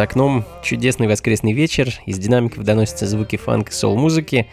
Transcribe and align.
За 0.00 0.04
окном 0.04 0.46
чудесный 0.62 1.08
воскресный 1.08 1.52
вечер, 1.52 1.92
из 2.06 2.18
динамиков 2.18 2.64
доносятся 2.64 3.06
звуки 3.06 3.36
фанка 3.36 3.70
соул-музыки, 3.70 4.46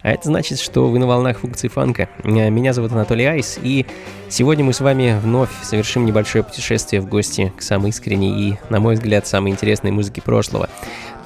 а 0.00 0.12
это 0.12 0.28
значит, 0.28 0.60
что 0.60 0.86
вы 0.86 1.00
на 1.00 1.08
волнах 1.08 1.40
функции 1.40 1.66
фанка. 1.66 2.08
Меня 2.22 2.72
зовут 2.72 2.92
Анатолий 2.92 3.24
Айс, 3.24 3.58
и 3.60 3.84
сегодня 4.28 4.64
мы 4.64 4.72
с 4.72 4.80
вами 4.80 5.18
вновь 5.20 5.50
совершим 5.64 6.06
небольшое 6.06 6.44
путешествие 6.44 7.02
в 7.02 7.08
гости 7.08 7.52
к 7.56 7.62
самой 7.62 7.90
искренней 7.90 8.50
и, 8.50 8.58
на 8.70 8.78
мой 8.78 8.94
взгляд, 8.94 9.26
самой 9.26 9.50
интересной 9.50 9.90
музыке 9.90 10.22
прошлого. 10.22 10.70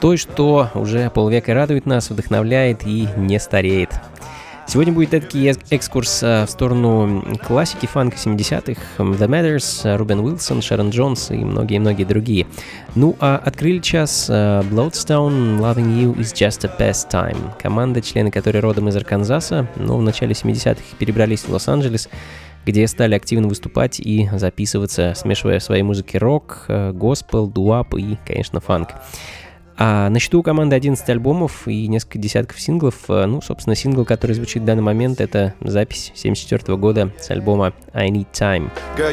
Той, 0.00 0.16
что 0.16 0.70
уже 0.72 1.10
полвека 1.10 1.52
радует 1.52 1.84
нас, 1.84 2.08
вдохновляет 2.08 2.86
и 2.86 3.06
не 3.18 3.38
стареет. 3.38 3.90
Сегодня 4.68 4.92
будет 4.92 5.10
такой 5.10 5.54
экскурс 5.70 6.24
э, 6.24 6.44
в 6.44 6.50
сторону 6.50 7.22
классики 7.46 7.86
фанка 7.86 8.16
70-х, 8.16 8.82
The 8.98 9.28
Matters, 9.28 9.96
Рубен 9.96 10.18
Уилсон, 10.18 10.60
Шерон 10.60 10.90
Джонс 10.90 11.30
и 11.30 11.36
многие-многие 11.36 12.02
другие. 12.02 12.48
Ну 12.96 13.14
а 13.20 13.36
открыли 13.36 13.78
час 13.78 14.28
э, 14.28 14.68
Bloodstone 14.68 15.60
Loving 15.60 15.96
You 15.96 16.16
is 16.16 16.34
just 16.34 16.68
a 16.68 16.76
pastime. 16.78 17.52
Команда, 17.62 18.02
члены 18.02 18.32
которой 18.32 18.58
родом 18.58 18.88
из 18.88 18.96
Арканзаса, 18.96 19.68
но 19.76 19.98
в 19.98 20.02
начале 20.02 20.32
70-х 20.32 20.82
перебрались 20.98 21.44
в 21.44 21.50
Лос-Анджелес, 21.50 22.08
где 22.64 22.88
стали 22.88 23.14
активно 23.14 23.46
выступать 23.46 24.00
и 24.00 24.28
записываться, 24.32 25.14
смешивая 25.14 25.60
в 25.60 25.62
своей 25.62 25.84
музыке 25.84 26.18
рок, 26.18 26.66
госпел, 26.92 27.46
дуап 27.46 27.94
и, 27.94 28.18
конечно, 28.26 28.58
фанк. 28.60 28.88
А 29.78 30.08
на 30.08 30.18
счету 30.18 30.40
у 30.40 30.42
команды 30.42 30.76
11 30.76 31.08
альбомов 31.10 31.68
и 31.68 31.86
несколько 31.86 32.18
десятков 32.18 32.60
синглов. 32.60 32.94
Э, 33.08 33.26
ну, 33.26 33.42
собственно, 33.42 33.76
сингл, 33.76 34.04
который 34.04 34.32
звучит 34.32 34.62
в 34.62 34.64
данный 34.66 34.82
момент, 34.82 35.20
это 35.20 35.54
запись 35.60 36.12
74 36.14 36.76
года 36.76 37.12
с 37.20 37.30
альбома 37.30 37.72
I 37.92 38.10
Need 38.10 38.28
Time. 38.32 38.70
Girl, 38.96 39.12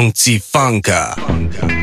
funky 0.00 0.40
funka. 0.40 1.14
Clap 1.60 1.79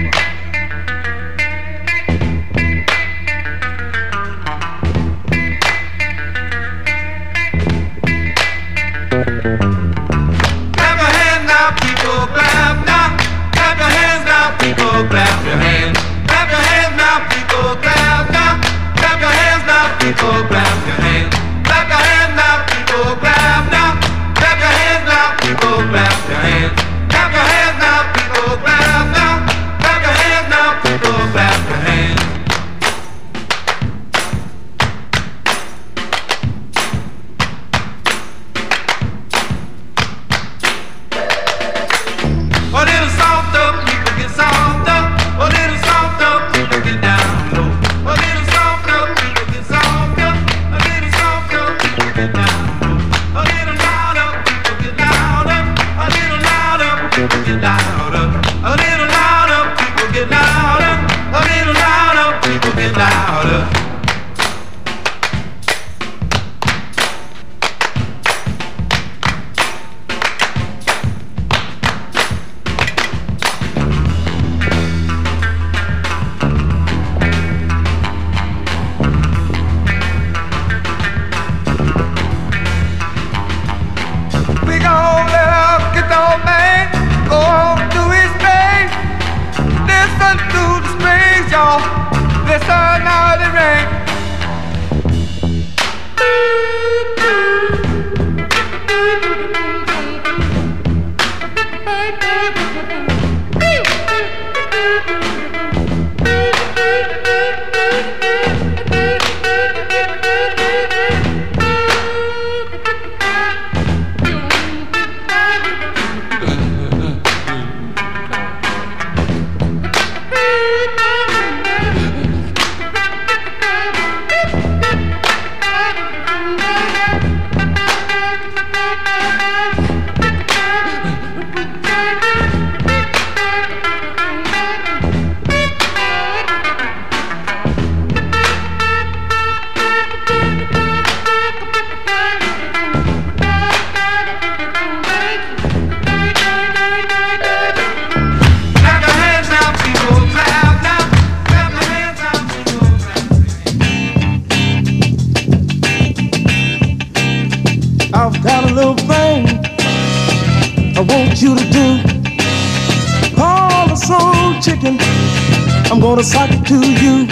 gonna 166.07 166.23
sock 166.23 166.49
it 166.49 166.65
to 166.65 166.79
you. 167.03 167.27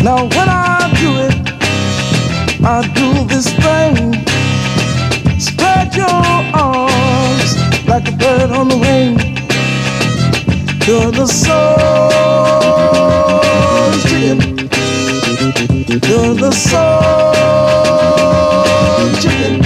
Now 0.00 0.26
when 0.34 0.48
I 0.48 0.78
do 1.02 1.10
it, 1.26 1.34
I 2.64 2.86
do 2.94 3.08
this 3.32 3.48
thing. 3.64 3.96
Spread 5.40 5.92
your 5.96 6.22
arms 6.54 7.56
like 7.88 8.06
a 8.06 8.12
bird 8.12 8.50
on 8.52 8.68
the 8.68 8.76
wing. 8.84 9.18
You're 10.86 11.10
the 11.10 11.26
soul 11.26 11.58
chicken. 14.06 14.38
You're 16.08 16.34
the 16.44 16.52
soul 16.52 16.92
chicken. 19.22 19.56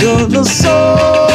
You're 0.00 0.26
the 0.28 0.44
soul 0.44 1.34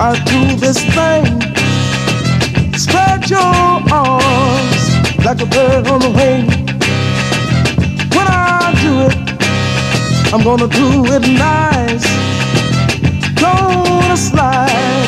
I 0.00 0.16
do 0.24 0.56
this 0.56 0.78
thing. 0.96 1.24
Spread 2.76 3.30
your 3.30 3.40
arms 3.40 4.82
like 5.24 5.40
a 5.40 5.46
bird 5.46 5.86
on 5.86 6.00
the 6.00 6.10
wing. 6.10 6.46
When 8.10 8.26
I 8.26 8.74
do 8.82 9.06
it, 9.06 9.14
I'm 10.34 10.42
gonna 10.42 10.66
do 10.66 11.04
it 11.14 11.22
nice. 11.28 12.04
Gonna 13.40 14.16
slide 14.16 15.06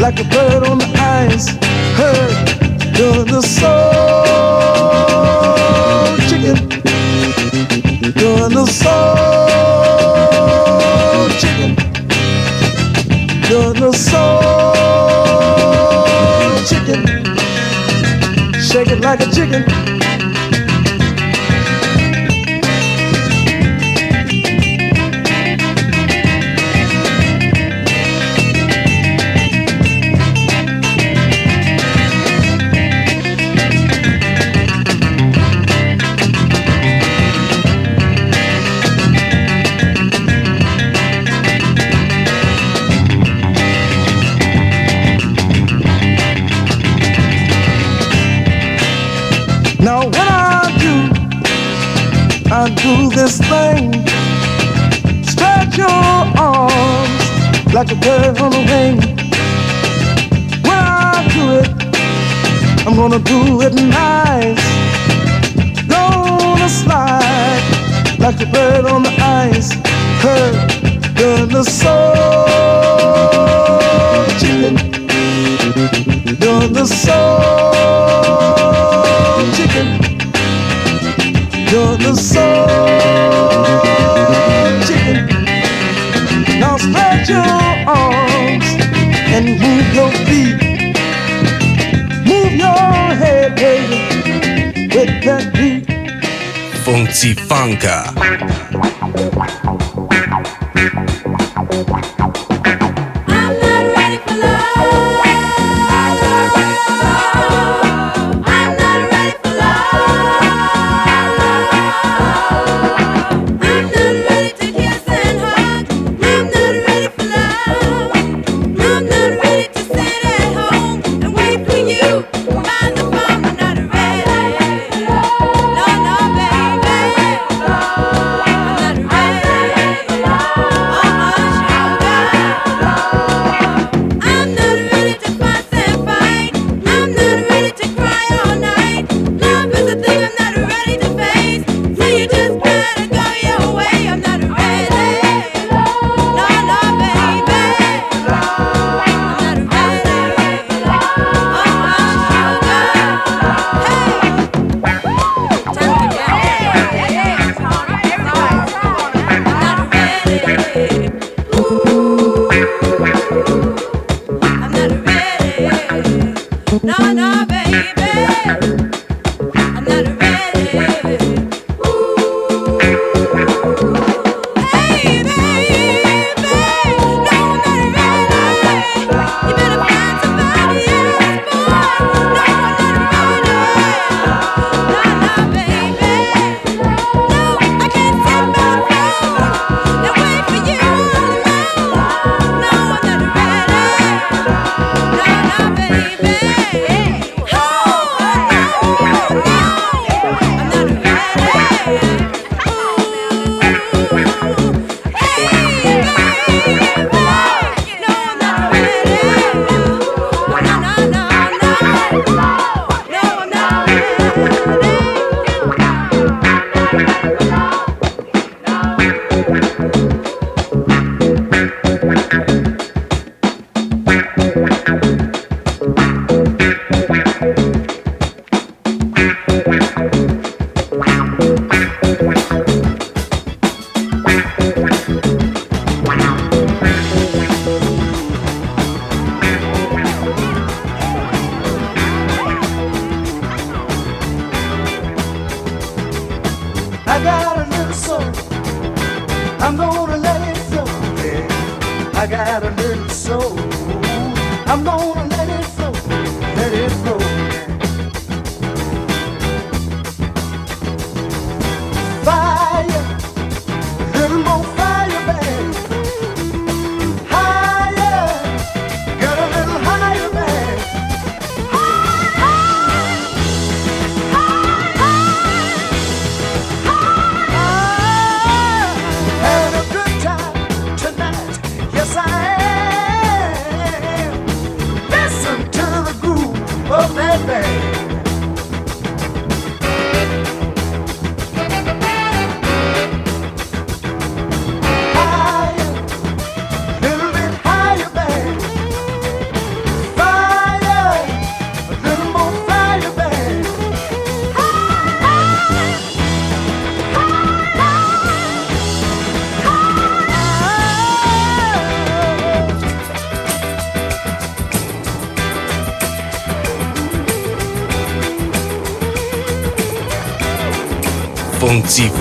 like 0.00 0.18
a 0.18 0.24
bird 0.24 0.66
on 0.66 0.78
the 0.78 0.90
ice. 0.98 1.48
Hey, 1.94 2.26
you're 2.98 3.24
the 3.24 3.42
soul 3.42 3.76
chicken. 6.28 6.56
You're 8.20 8.48
the 8.48 8.66
soul 8.66 9.35
Shake 18.76 18.88
it 18.88 19.00
like 19.00 19.20
a 19.20 19.30
chicken. 19.32 19.95
Now 49.86 50.02
when 50.02 50.14
I 50.16 50.66
do, 50.82 50.94
I 52.50 52.68
do 52.74 53.08
this 53.14 53.38
thing. 53.38 53.92
Spread 55.22 55.76
your 55.76 55.88
arms 56.36 57.24
like 57.72 57.92
a 57.92 57.94
bird 57.94 58.36
on 58.40 58.50
the 58.50 58.62
wing. 58.70 58.96
When 60.66 60.72
I 60.74 61.22
do 61.36 61.42
it, 61.60 61.70
I'm 62.84 62.96
gonna 62.96 63.20
do 63.20 63.60
it 63.62 63.74
nice. 63.74 64.66
Gonna 65.86 66.68
slide 66.68 67.62
like 68.18 68.40
a 68.40 68.46
bird 68.46 68.86
on 68.86 69.04
the 69.04 69.14
ice. 69.20 69.70
Hey, 70.24 70.50
you're 71.16 71.46
the 71.46 71.62
soul 71.62 72.16
chicken. 74.40 74.74
You're 76.40 76.66
the 76.74 76.86
soul 76.86 77.86
chicken. 79.56 79.86
You're 81.70 81.96
the 81.98 82.14
soul 82.14 82.66
chicken. 84.86 85.26
Now 86.60 86.76
spread 86.76 87.28
your 87.28 87.44
arms 87.86 88.68
and 89.34 89.44
move 89.60 89.94
your 89.94 90.10
feet. 90.26 90.58
Move 92.26 92.52
your 92.54 93.14
head, 93.20 93.56
baby, 93.56 94.00
with 94.94 95.24
that 95.24 95.52
beat. 95.54 95.86
Funky 96.84 97.34
Funka. 97.34 97.96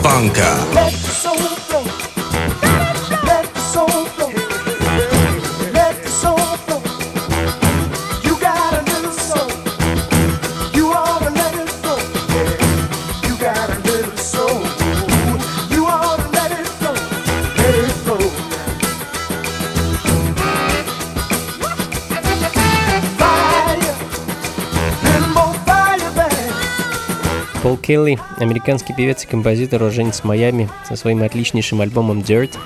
Banca. 0.06 0.95
Келли, 27.86 28.18
американский 28.38 28.94
певец 28.94 29.26
и 29.26 29.28
композитор, 29.28 29.84
уроженец 29.84 30.24
Майами, 30.24 30.70
со 30.88 30.96
своим 30.96 31.22
отличнейшим 31.22 31.82
альбомом 31.82 32.22
Dirt. 32.22 32.58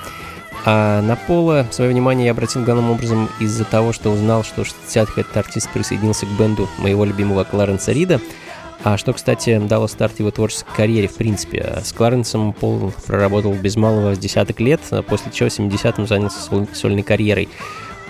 А 0.64 1.02
на 1.02 1.14
Пола 1.14 1.66
свое 1.70 1.90
внимание 1.90 2.26
я 2.26 2.32
обратил 2.32 2.64
главным 2.64 2.90
образом 2.90 3.28
из-за 3.38 3.64
того, 3.64 3.92
что 3.92 4.10
узнал, 4.10 4.44
что 4.44 4.64
в 4.64 4.66
60-х 4.66 5.20
этот 5.20 5.36
артист 5.36 5.68
присоединился 5.70 6.24
к 6.24 6.30
бенду 6.30 6.70
моего 6.78 7.04
любимого 7.04 7.44
Кларенса 7.44 7.92
Рида, 7.92 8.18
а 8.82 8.96
что, 8.96 9.12
кстати, 9.12 9.58
дало 9.58 9.88
старт 9.88 10.18
его 10.20 10.30
творческой 10.30 10.74
карьере 10.74 11.08
в 11.08 11.16
принципе. 11.16 11.80
С 11.84 11.92
Кларенсом 11.92 12.54
Пол 12.54 12.90
проработал 13.06 13.52
без 13.52 13.76
малого 13.76 14.14
с 14.14 14.18
десяток 14.18 14.58
лет, 14.58 14.80
после 15.06 15.30
чего 15.32 15.50
в 15.50 15.58
70-м 15.58 16.06
занялся 16.06 16.38
сольной 16.72 17.02
карьерой. 17.02 17.50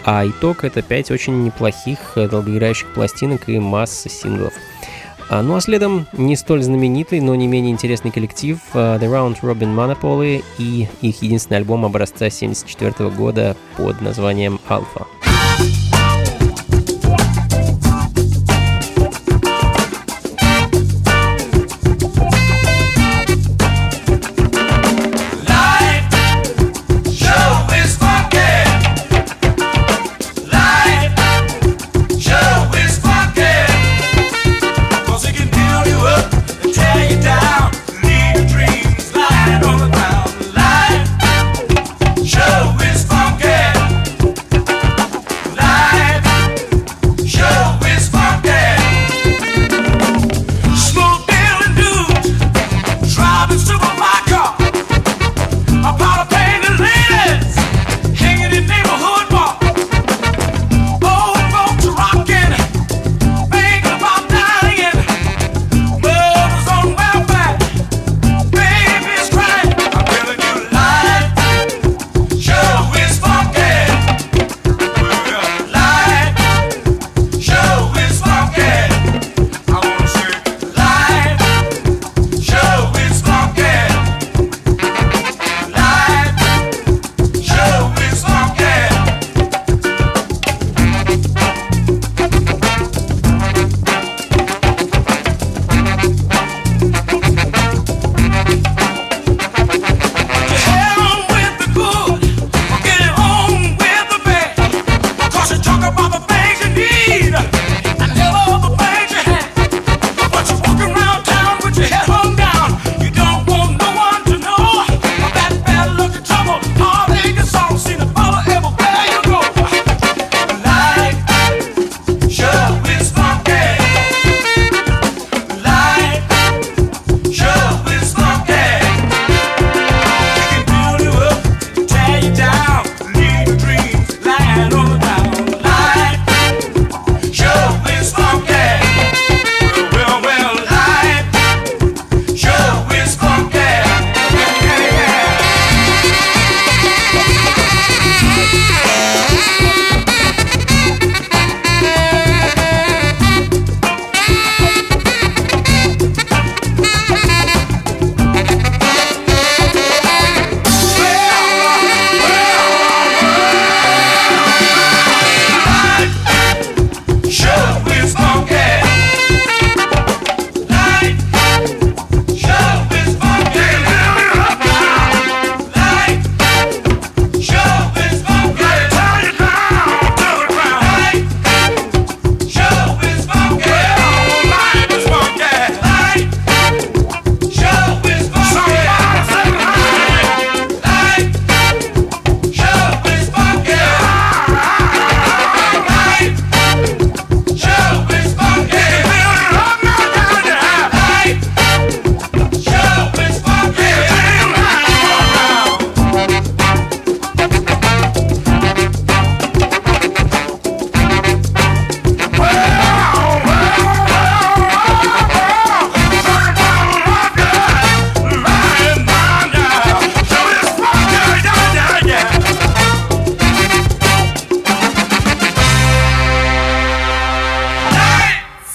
А 0.05 0.25
итог— 0.25 0.63
это 0.65 0.81
пять 0.81 1.11
очень 1.11 1.45
неплохих 1.45 2.13
долгоиграющих 2.15 2.95
пластинок 2.95 3.49
и 3.49 3.59
масса 3.59 4.09
синглов— 4.09 4.53
а, 4.63 5.10
ну 5.31 5.55
а 5.55 5.61
следом 5.61 6.07
не 6.13 6.35
столь 6.35 6.63
знаменитый, 6.63 7.21
но 7.21 7.37
не 7.37 7.47
менее 7.47 7.73
интересный 7.73 8.11
коллектив 8.11 8.59
uh, 8.75 8.99
The 8.99 9.07
Round 9.07 9.41
Robin 9.43 9.75
Monopoly 9.75 10.43
и 10.59 10.89
их 11.03 11.23
единственный 11.23 11.59
альбом 11.59 11.85
образца 11.85 12.27
1974 12.27 13.11
года 13.11 13.57
под 13.77 14.01
названием 14.01 14.61
Alpha. 14.69 15.07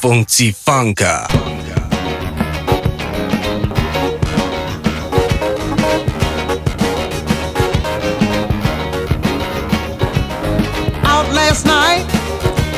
Funky 0.07 0.51
Funka. 0.51 1.25
Out 11.03 11.27
last 11.33 11.65
night 11.65 12.05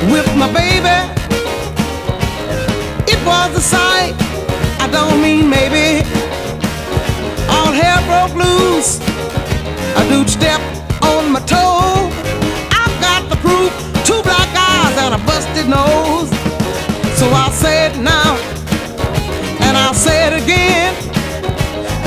with 0.09 0.33
my 0.37 0.47
baby. 0.53 0.87
It 3.11 3.19
was 3.25 3.57
a 3.57 3.61
sight. 3.61 4.15
I 4.79 4.87
don't 4.89 5.21
mean 5.21 5.49
maybe. 5.49 6.07
All 7.49 7.73
hair 7.73 7.99
broke 8.07 8.35
loose. 8.41 9.01
A 9.97 10.07
dude 10.07 10.29
stepped 10.29 10.63
on 11.03 11.33
my 11.33 11.41
toe. 11.41 12.09
I've 12.71 13.01
got 13.01 13.29
the 13.29 13.35
proof. 13.35 13.73
Two 14.05 14.23
black 14.23 14.47
eyes 14.55 14.97
and 14.97 15.13
a 15.13 15.25
busted 15.25 15.67
nose. 15.67 16.36
So 17.17 17.27
I'll 17.29 17.51
say 17.51 17.87
it 17.87 17.97
now. 17.97 18.37
And 19.65 19.75
I'll 19.75 19.95
say 19.95 20.27
it 20.27 20.33
again. 20.43 20.93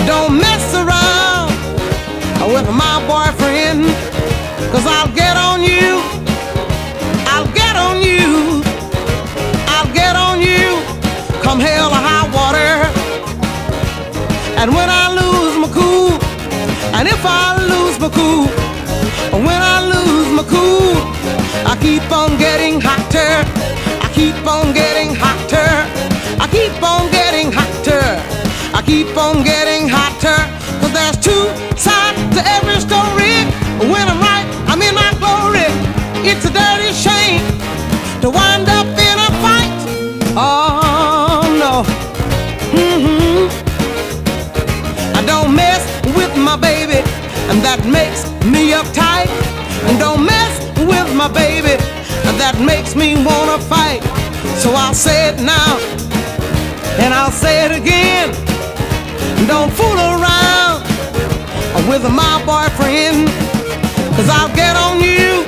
Don't 0.06 0.38
mess 0.38 0.72
around 0.72 1.50
with 2.54 2.68
my 2.70 2.96
boyfriend. 3.10 3.90
Cause 4.70 4.86
I'll 4.86 5.12
get 5.12 5.36
on 5.36 5.64
you. 5.64 5.98
I'll 7.26 7.50
get 7.60 7.74
on 7.74 7.96
you. 8.06 8.62
I'll 9.74 9.92
get 9.92 10.14
on 10.14 10.40
you. 10.40 10.78
Come 11.42 11.58
hell 11.58 11.90
or 11.90 12.02
high 12.08 12.30
water. 12.30 12.86
And 14.60 14.70
when 14.72 14.88
I 14.88 15.10
lose 15.10 15.58
my 15.58 15.70
cool, 15.74 16.12
and 16.94 17.08
if 17.08 17.22
I 17.26 17.58
lose 17.58 17.98
my 17.98 18.10
cool, 18.10 18.46
when 19.42 19.60
I 19.74 19.78
lose 19.90 20.30
my 20.38 20.44
cool, 20.44 20.94
I 21.66 21.76
keep 21.82 22.08
on 22.12 22.38
getting 22.38 22.80
hotter. 22.80 23.42
I 24.04 24.08
keep 24.14 24.46
on 24.46 24.72
getting 24.72 24.89
my 51.20 51.28
baby, 51.28 51.76
that 52.40 52.56
makes 52.64 52.96
me 52.96 53.12
wanna 53.12 53.60
fight. 53.68 54.00
So 54.56 54.72
I'll 54.72 54.96
say 54.96 55.28
it 55.28 55.36
now, 55.36 55.76
and 56.96 57.12
I'll 57.12 57.36
say 57.44 57.66
it 57.66 57.72
again. 57.76 58.32
Don't 59.44 59.68
fool 59.68 60.00
around 60.00 60.80
with 61.92 62.08
my 62.08 62.40
boyfriend, 62.48 63.28
cause 64.16 64.30
I'll 64.32 64.54
get 64.56 64.80
on 64.80 65.04
you. 65.04 65.44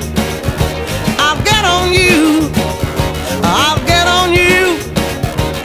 I'll 1.17 1.41
get 1.41 1.65
on 1.65 1.89
you. 1.89 2.53
I'll 3.41 3.81
get 3.89 4.05
on 4.05 4.29
you. 4.29 4.77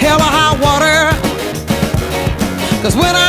Hell 0.01 0.25
or 0.25 0.33
high 0.39 0.57
water. 0.57 1.13
Cause 2.81 2.97
when 2.97 3.15
I 3.15 3.28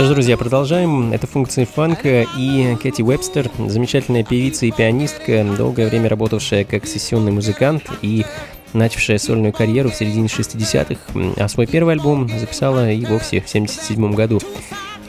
Что 0.00 0.06
ж, 0.06 0.12
друзья, 0.12 0.38
продолжаем. 0.38 1.12
Это 1.12 1.26
функции 1.26 1.66
фанка 1.66 2.24
и 2.34 2.74
Кэти 2.82 3.02
Уэбстер, 3.02 3.50
замечательная 3.68 4.24
певица 4.24 4.64
и 4.64 4.70
пианистка, 4.70 5.44
долгое 5.58 5.90
время 5.90 6.08
работавшая 6.08 6.64
как 6.64 6.86
сессионный 6.86 7.32
музыкант 7.32 7.82
и 8.00 8.24
начавшая 8.72 9.18
сольную 9.18 9.52
карьеру 9.52 9.90
в 9.90 9.94
середине 9.94 10.28
60-х, 10.28 11.34
а 11.36 11.48
свой 11.48 11.66
первый 11.66 11.92
альбом 11.92 12.30
записала 12.30 12.90
и 12.90 13.04
вовсе 13.04 13.42
в 13.42 13.48
77 13.50 14.14
году. 14.14 14.40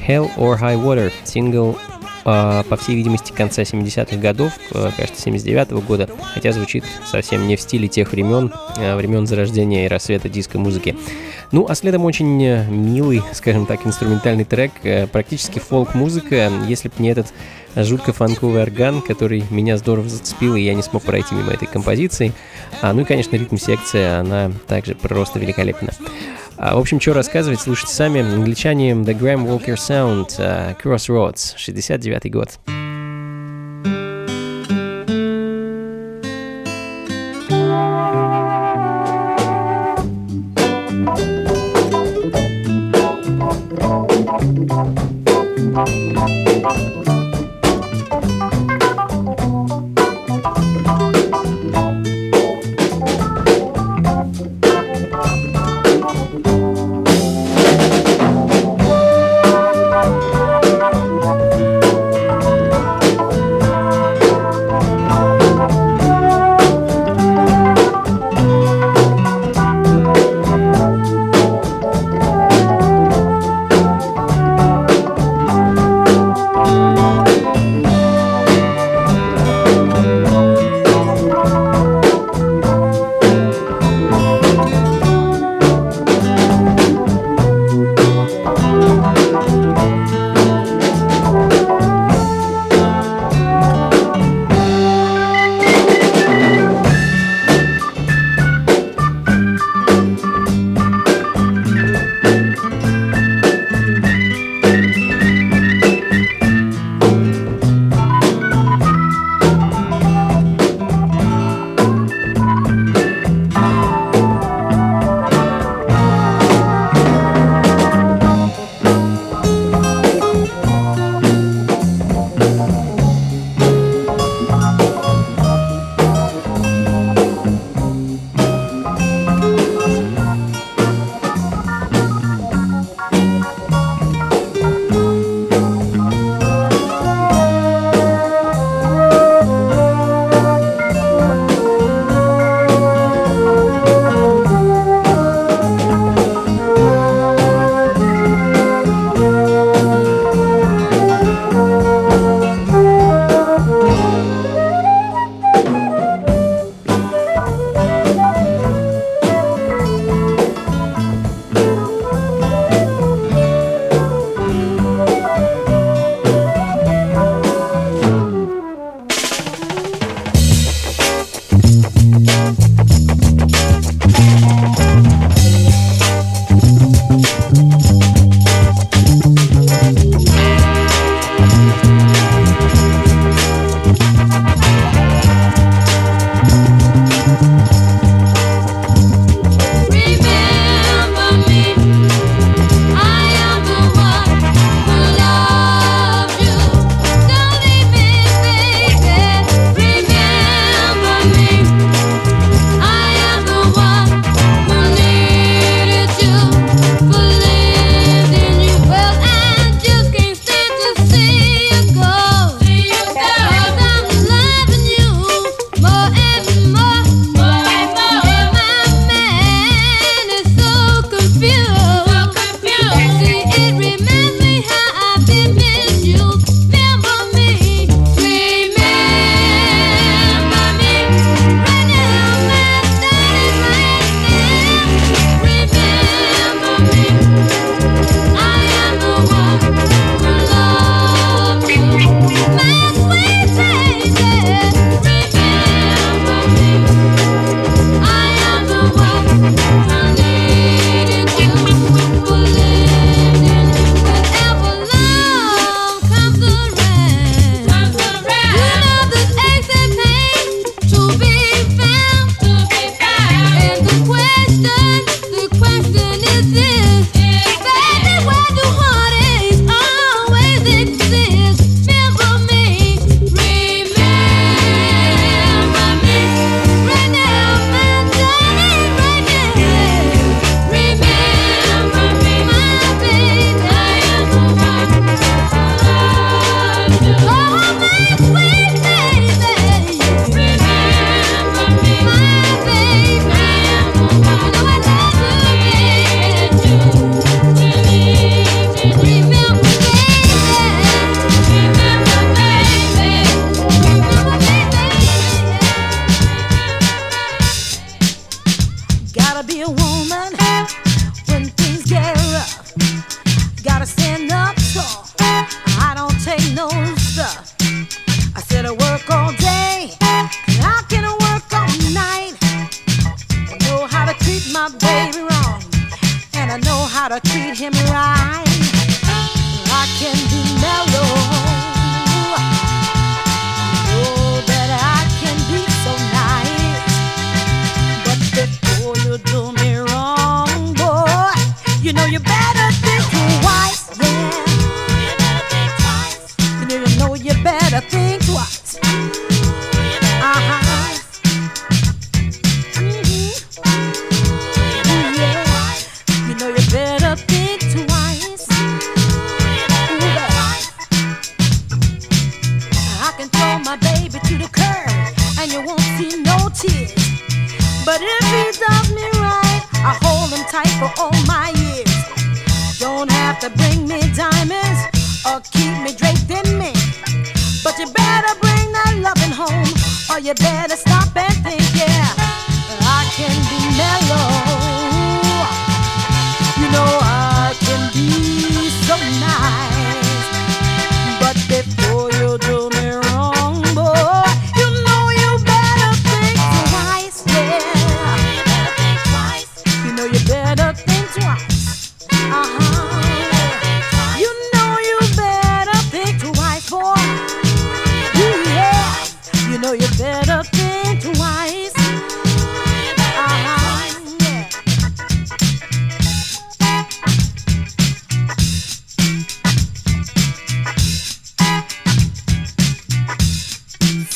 Hell 0.06 0.30
or 0.36 0.60
High 0.60 0.84
Water, 0.84 1.14
сингл 1.24 1.78
а, 2.26 2.64
по 2.64 2.76
всей 2.76 2.98
видимости, 2.98 3.32
конца 3.32 3.62
70-х 3.62 4.18
годов, 4.18 4.52
а, 4.74 4.92
кажется, 4.92 5.30
79-го 5.30 5.80
года, 5.80 6.10
хотя 6.34 6.52
звучит 6.52 6.84
совсем 7.10 7.48
не 7.48 7.56
в 7.56 7.62
стиле 7.62 7.88
тех 7.88 8.12
времен, 8.12 8.52
а, 8.78 8.98
времен 8.98 9.26
зарождения 9.26 9.86
и 9.86 9.88
рассвета 9.88 10.28
диско-музыки. 10.28 10.98
Ну, 11.52 11.66
а 11.68 11.76
следом 11.76 12.06
очень 12.06 12.42
э, 12.44 12.66
милый, 12.68 13.22
скажем 13.34 13.66
так, 13.66 13.86
инструментальный 13.86 14.46
трек, 14.46 14.72
э, 14.84 15.06
практически 15.06 15.60
фолк-музыка, 15.60 16.50
если 16.68 16.88
бы 16.88 16.96
не 17.00 17.10
этот 17.10 17.34
жутко 17.76 18.14
фанковый 18.14 18.62
орган, 18.62 19.02
который 19.02 19.44
меня 19.50 19.78
здорово 19.78 20.08
зацепил, 20.08 20.56
и 20.56 20.62
я 20.62 20.74
не 20.74 20.82
смог 20.82 21.04
пройти 21.04 21.36
мимо 21.36 21.52
этой 21.52 21.68
композиции. 21.68 22.34
А, 22.82 22.94
ну 22.94 23.02
и, 23.02 23.06
конечно, 23.06 23.36
ритм-секция, 23.36 24.20
она 24.20 24.52
также 24.68 24.96
просто 24.96 25.40
великолепна. 25.40 25.92
А, 26.58 26.76
в 26.76 26.80
общем, 26.80 27.00
что 27.00 27.14
рассказывать, 27.14 27.60
слушайте 27.60 27.94
сами. 27.94 28.22
Англичане 28.22 28.92
The 28.92 29.18
Graham 29.18 29.46
Walker 29.46 29.76
Sound, 29.76 30.36
а, 30.38 30.76
Crossroads, 30.82 31.54
69 31.58 32.32
год. 32.32 32.60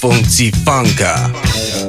Funky 0.05 0.51
Funka. 0.51 1.84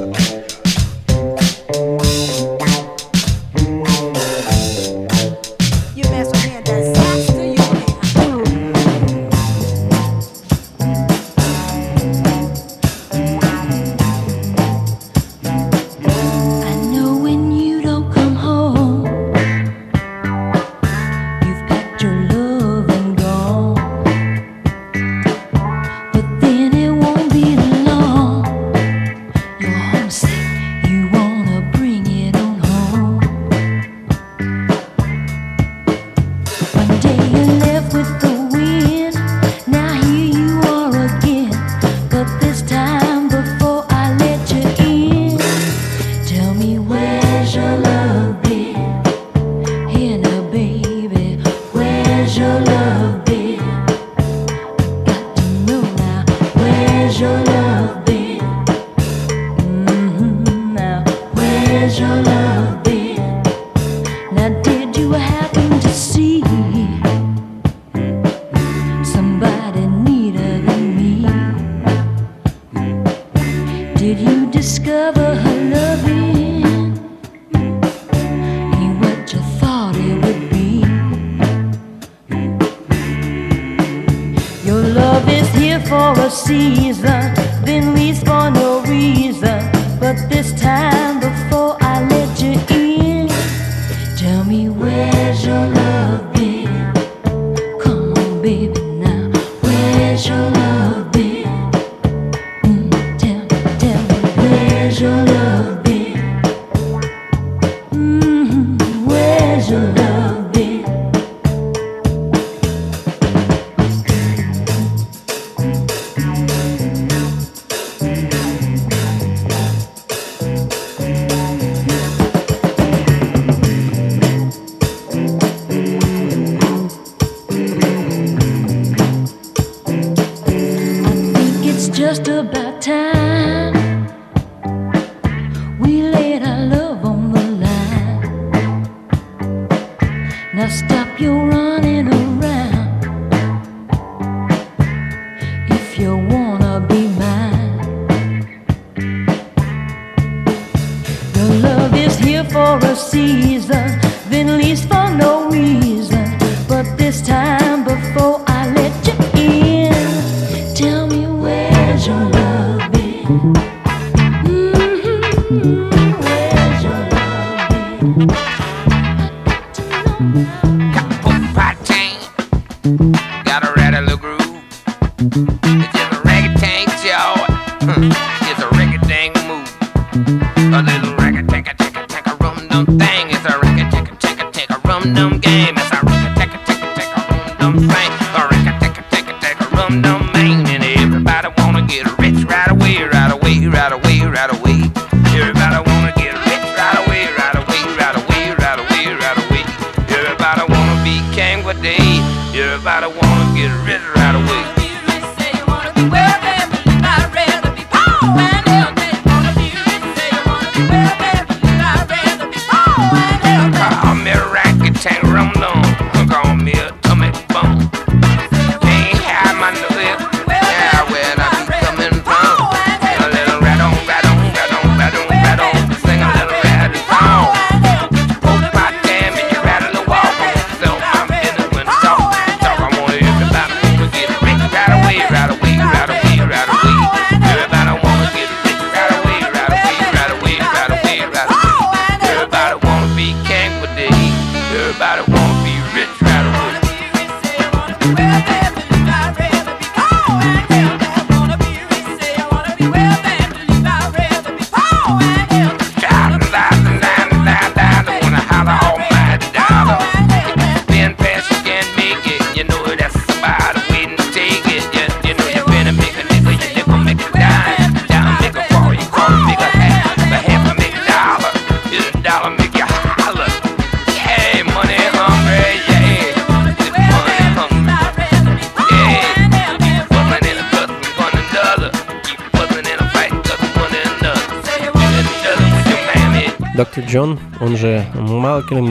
treasure. 109.68 110.05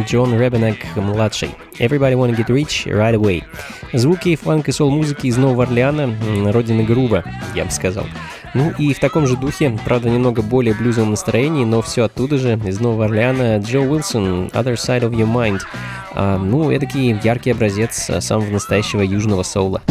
Джон 0.06 0.40
Ребенек-младший. 0.40 1.50
Everybody 1.80 2.14
Wanna 2.14 2.36
Get 2.36 2.48
Rich 2.48 2.86
Right 2.86 3.16
Away. 3.16 3.44
Звуки 3.94 4.36
фанк 4.36 4.70
и 4.70 4.72
сол-музыки 4.72 5.28
из 5.28 5.38
Нового 5.38 5.64
Орлеана, 5.64 6.16
родины 6.52 6.84
грубо, 6.84 7.24
я 7.56 7.66
бы 7.66 7.72
сказал. 7.72 8.06
Ну 8.54 8.72
и 8.78 8.94
в 8.94 9.00
таком 9.00 9.28
же 9.28 9.36
духе, 9.36 9.78
правда 9.84 10.10
немного 10.10 10.42
более 10.42 10.74
блюзовом 10.74 11.12
настроении, 11.12 11.66
но 11.66 11.82
все 11.82 12.04
оттуда 12.04 12.38
же, 12.38 12.60
из 12.66 12.80
Нового 12.80 13.06
Орлеана, 13.06 13.58
Джо 13.58 13.80
Уилсон, 13.80 14.48
Other 14.48 14.76
Side 14.76 15.02
of 15.02 15.12
Your 15.12 15.32
Mind. 15.32 15.62
А, 16.14 16.38
ну, 16.38 16.72
эдакий 16.72 17.20
яркий 17.24 17.52
образец 17.52 18.10
самого 18.20 18.50
настоящего 18.50 19.02
южного 19.02 19.44
соула. 19.44 19.82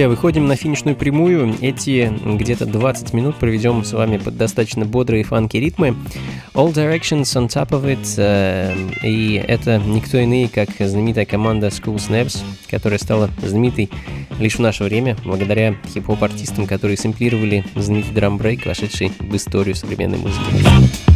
друзья, 0.00 0.08
выходим 0.08 0.46
на 0.46 0.56
финишную 0.56 0.96
прямую. 0.96 1.54
Эти 1.60 2.10
где-то 2.24 2.64
20 2.64 3.12
минут 3.12 3.36
проведем 3.36 3.84
с 3.84 3.92
вами 3.92 4.16
под 4.16 4.34
достаточно 4.34 4.86
бодрые 4.86 5.24
фанки 5.24 5.58
ритмы. 5.58 5.94
All 6.54 6.72
Directions 6.72 7.24
on 7.24 7.48
Top 7.48 7.68
of 7.72 7.84
It. 7.84 8.14
Э, 8.16 8.74
и 9.06 9.34
это 9.34 9.76
никто 9.76 10.16
иные, 10.16 10.48
как 10.48 10.70
знаменитая 10.78 11.26
команда 11.26 11.66
School 11.66 11.96
Snaps, 11.96 12.42
которая 12.70 12.98
стала 12.98 13.28
знаменитой 13.42 13.90
лишь 14.38 14.54
в 14.54 14.60
наше 14.60 14.84
время, 14.84 15.18
благодаря 15.22 15.76
хип-хоп 15.92 16.22
артистам, 16.22 16.66
которые 16.66 16.96
сэмплировали 16.96 17.66
знаменитый 17.74 18.14
драмбрейк, 18.14 18.64
вошедший 18.64 19.12
в 19.18 19.36
историю 19.36 19.74
современной 19.74 20.16
музыки. 20.16 21.09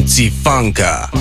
Funky 0.00 0.30
Funka. 0.30 1.19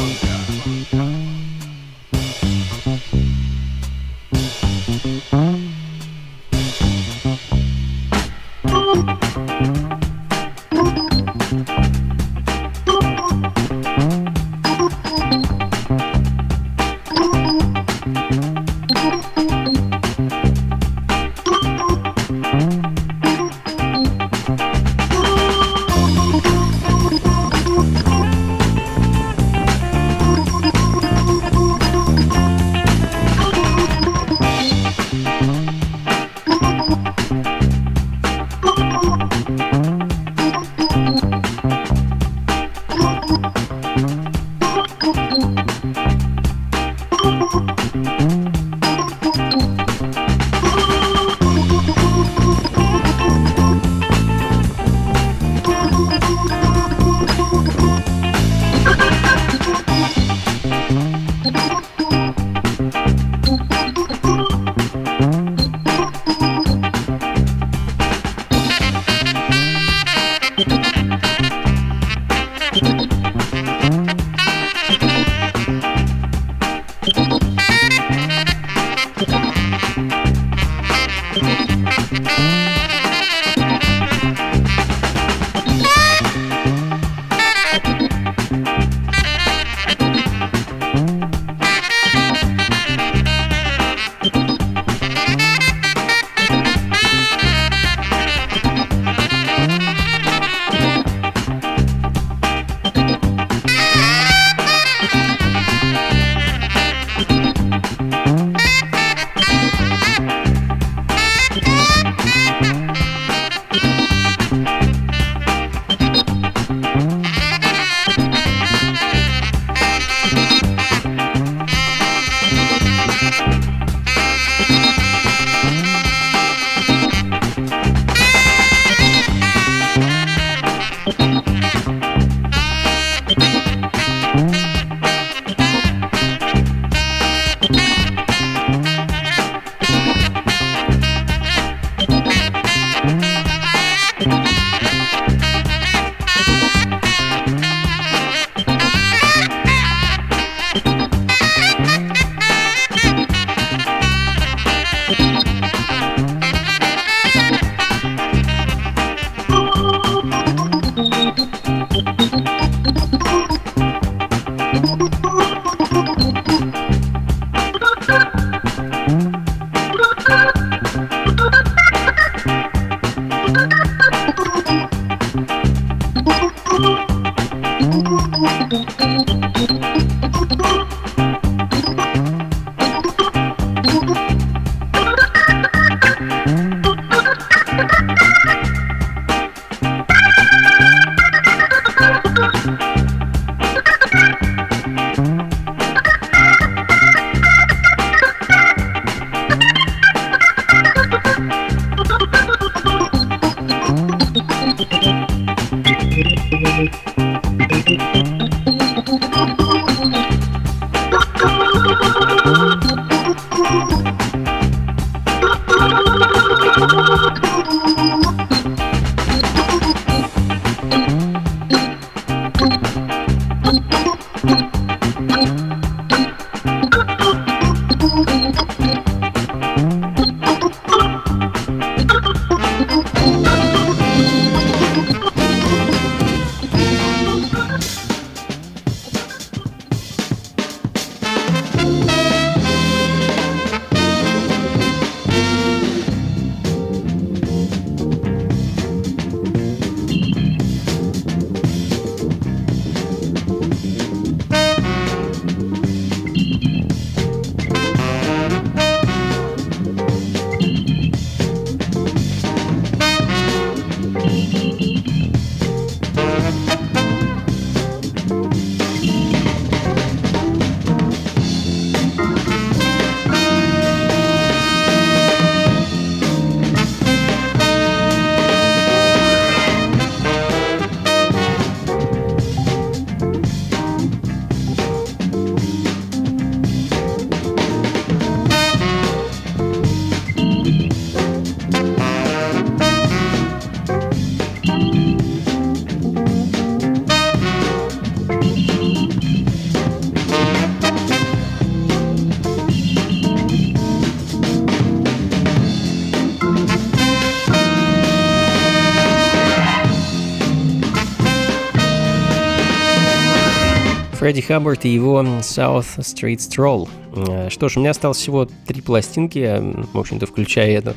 Фредди 314.30 314.42
Хаббард 314.42 314.86
и 314.86 314.90
его 314.90 315.22
South 315.22 315.98
Street 315.98 316.38
Stroll. 316.38 316.88
Э, 317.16 317.50
Что 317.50 317.68
ж, 317.68 317.78
у 317.78 317.80
меня 317.80 317.90
осталось 317.90 318.18
всего 318.18 318.48
три 318.68 318.80
пластинки, 318.80 319.40
э, 319.40 319.60
в 319.92 319.98
общем-то, 319.98 320.28
включая 320.28 320.70
эту. 320.78 320.94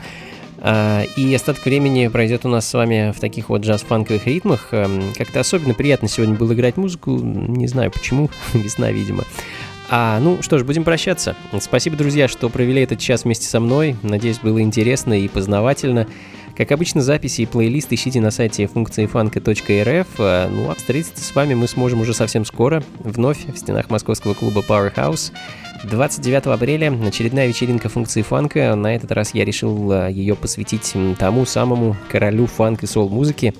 А, 0.58 1.04
И 1.16 1.34
остаток 1.34 1.64
времени 1.64 2.08
пройдет 2.08 2.44
у 2.44 2.50
нас 2.50 2.68
с 2.68 2.74
вами 2.74 3.10
в 3.10 3.20
таких 3.20 3.48
вот 3.48 3.62
джаз-фанковых 3.62 4.26
ритмах. 4.26 4.68
Как-то 5.16 5.40
особенно 5.40 5.72
приятно 5.72 6.08
сегодня 6.08 6.34
было 6.34 6.52
играть 6.52 6.76
музыку, 6.76 7.12
не 7.12 7.66
знаю 7.68 7.90
почему, 7.90 8.28
весна, 8.52 8.92
видимо. 8.92 9.24
А, 9.88 10.20
ну 10.20 10.42
что 10.42 10.58
ж, 10.58 10.64
будем 10.64 10.84
прощаться. 10.84 11.34
Спасибо, 11.58 11.96
друзья, 11.96 12.28
что 12.28 12.50
провели 12.50 12.82
этот 12.82 12.98
час 12.98 13.24
вместе 13.24 13.46
со 13.46 13.60
мной. 13.60 13.96
Надеюсь, 14.02 14.40
было 14.40 14.60
интересно 14.60 15.14
и 15.14 15.26
познавательно. 15.26 16.06
Как 16.56 16.70
обычно, 16.70 17.00
записи 17.00 17.42
и 17.42 17.46
плейлист 17.46 17.92
ищите 17.92 18.20
на 18.20 18.30
сайте 18.30 18.66
функции 18.66 19.06
фанка.рф. 19.06 20.06
А, 20.18 20.48
Ну 20.48 20.70
а 20.70 20.74
встретиться 20.74 21.24
с 21.24 21.34
вами 21.34 21.54
мы 21.54 21.66
сможем 21.66 22.02
уже 22.02 22.12
совсем 22.12 22.44
скоро, 22.44 22.82
вновь 22.98 23.46
в 23.46 23.56
стенах 23.56 23.88
московского 23.88 24.34
клуба 24.34 24.60
Powerhouse. 24.60 25.32
29 25.84 26.46
апреля 26.46 26.92
очередная 27.06 27.46
вечеринка 27.46 27.88
функции 27.88 28.22
фанка. 28.22 28.74
На 28.74 28.94
этот 28.94 29.12
раз 29.12 29.34
я 29.34 29.44
решил 29.44 29.90
а, 29.90 30.08
ее 30.08 30.36
посвятить 30.36 30.94
тому 31.18 31.46
самому 31.46 31.96
королю 32.10 32.46
фанк 32.46 32.82
и 32.82 32.86
сол-музыки. 32.86 33.54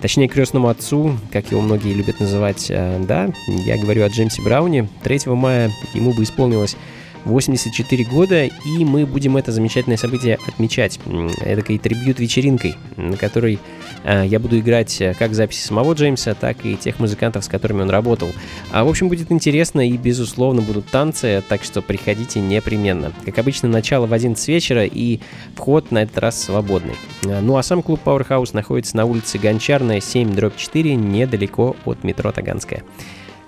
Точнее, 0.00 0.26
крестному 0.26 0.68
отцу, 0.68 1.16
как 1.32 1.52
его 1.52 1.60
многие 1.60 1.92
любят 1.92 2.18
называть. 2.18 2.68
А, 2.70 2.98
Да, 3.04 3.30
я 3.46 3.76
говорю 3.76 4.04
о 4.04 4.08
Джеймсе 4.08 4.40
Брауне. 4.40 4.88
3 5.02 5.20
мая 5.26 5.70
ему 5.92 6.14
бы 6.14 6.22
исполнилось 6.22 6.76
84 7.24 8.04
года, 8.04 8.44
и 8.44 8.84
мы 8.84 9.06
будем 9.06 9.36
это 9.36 9.52
замечательное 9.52 9.96
событие 9.96 10.38
отмечать 10.46 10.98
эдакой 11.40 11.78
трибют-вечеринкой, 11.78 12.76
на 12.96 13.16
которой 13.16 13.58
э, 14.04 14.24
я 14.26 14.38
буду 14.38 14.58
играть 14.58 15.00
э, 15.00 15.14
как 15.18 15.34
записи 15.34 15.66
самого 15.66 15.94
Джеймса, 15.94 16.34
так 16.34 16.64
и 16.64 16.76
тех 16.76 16.98
музыкантов, 16.98 17.44
с 17.44 17.48
которыми 17.48 17.82
он 17.82 17.90
работал. 17.90 18.28
А, 18.70 18.84
в 18.84 18.88
общем, 18.88 19.08
будет 19.08 19.30
интересно 19.30 19.86
и, 19.88 19.96
безусловно, 19.96 20.62
будут 20.62 20.86
танцы, 20.86 21.42
так 21.48 21.62
что 21.64 21.82
приходите 21.82 22.40
непременно. 22.40 23.12
Как 23.24 23.38
обычно, 23.38 23.68
начало 23.68 24.06
в 24.06 24.12
11 24.12 24.48
вечера, 24.48 24.84
и 24.84 25.20
вход 25.54 25.90
на 25.90 26.02
этот 26.02 26.18
раз 26.18 26.42
свободный. 26.42 26.94
А, 27.26 27.40
Ну 27.40 27.56
а 27.56 27.62
сам 27.62 27.82
клуб 27.82 28.00
Powerhouse 28.04 28.50
находится 28.52 28.96
на 28.96 29.04
улице 29.04 29.38
Гончарная, 29.38 30.00
7, 30.00 30.34
дробь 30.34 30.56
4, 30.56 30.94
недалеко 30.94 31.76
от 31.84 32.04
метро 32.04 32.32
Таганская. 32.32 32.82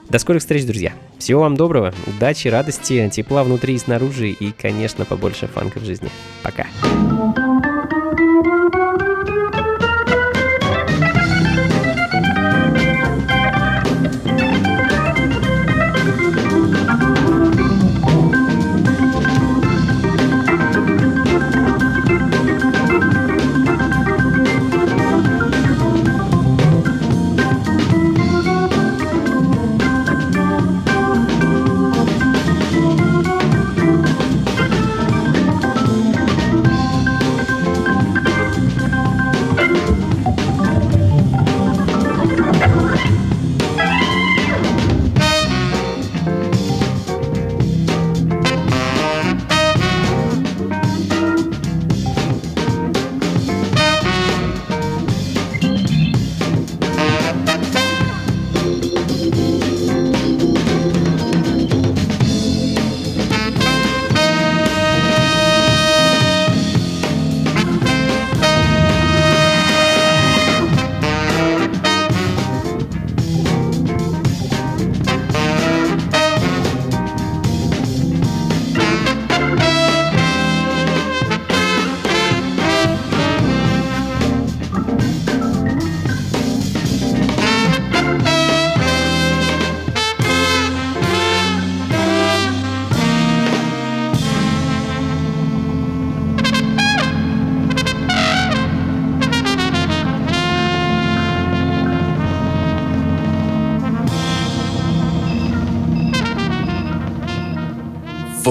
До 0.09 0.19
скорых 0.19 0.43
встреч, 0.43 0.65
друзья. 0.65 0.93
Всего 1.19 1.41
вам 1.41 1.57
доброго, 1.57 1.95
удачи, 2.07 2.49
радости, 2.49 3.09
тепла 3.13 3.43
внутри 3.43 3.75
и 3.75 3.79
снаружи 3.79 4.31
и, 4.31 4.53
конечно, 4.53 5.05
побольше 5.05 5.47
фанка 5.47 5.81
в 5.81 5.85
жизни. 5.85 6.11
Пока. 6.43 6.67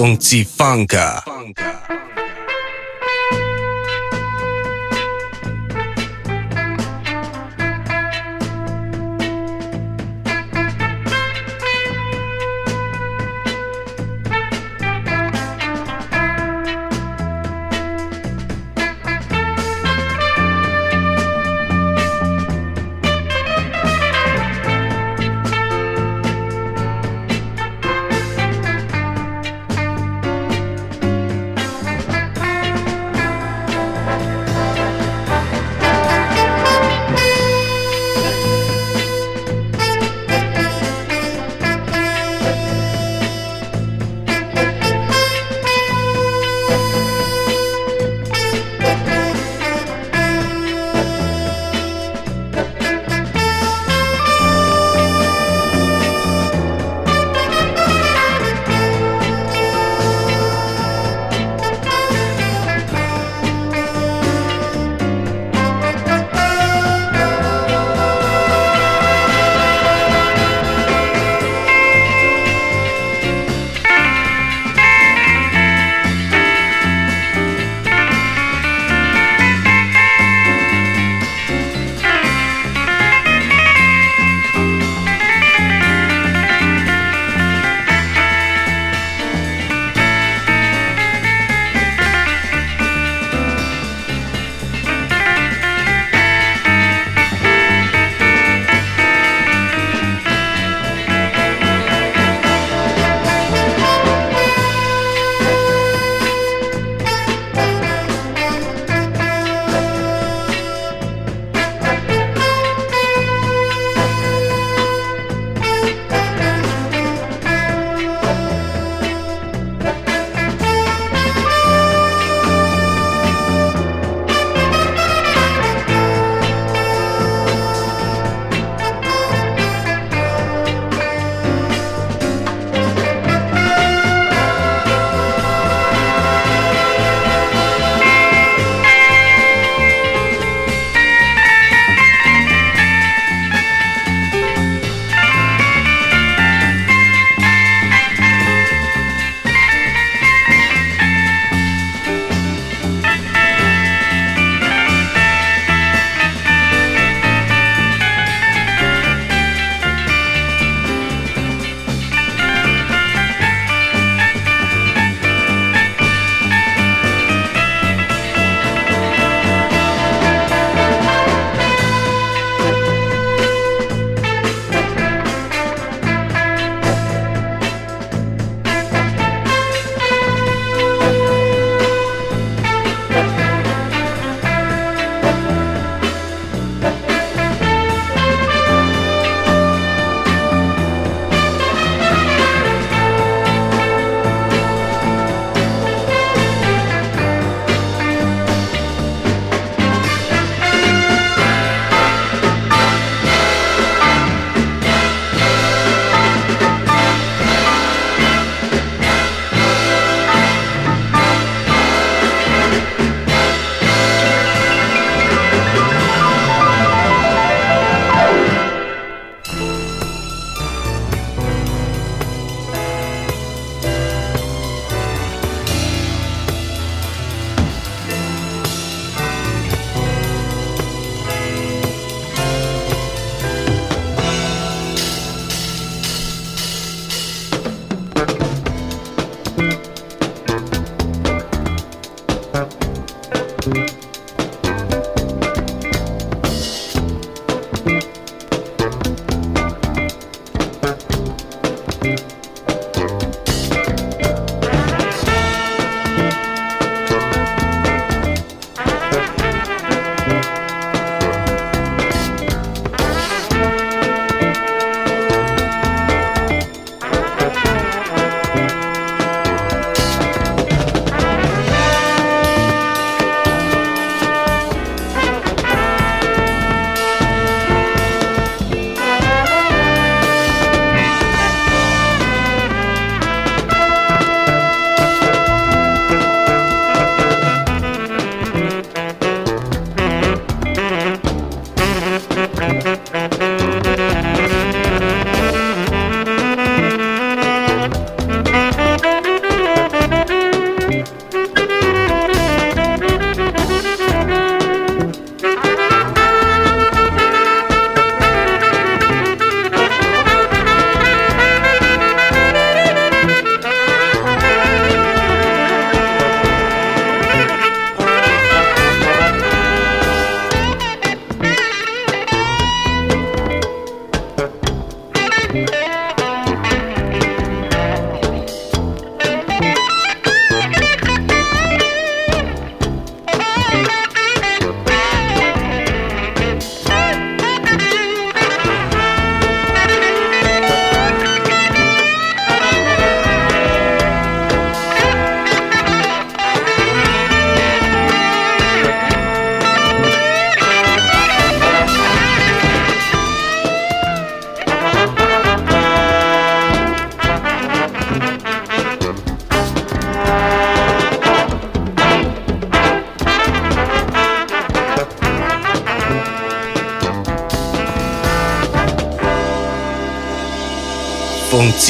Unti 0.04 0.44
Funka。 0.44 1.23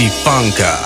Funka. 0.03 0.84